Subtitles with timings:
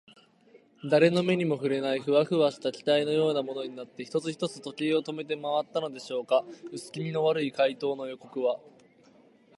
[0.83, 6.43] だれの目にもふれない、フワフワした気体のようなものになって、一つ一つ時計を止めてまわったのでしょうか。
[6.71, 8.59] うすきみの悪い怪盗の予告は、